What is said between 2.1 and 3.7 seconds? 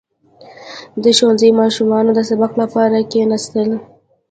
د سبق لپاره کښېناستل.